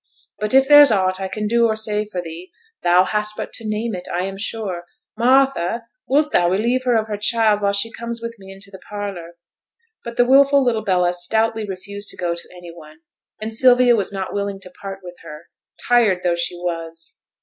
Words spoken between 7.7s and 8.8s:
she comes with me into the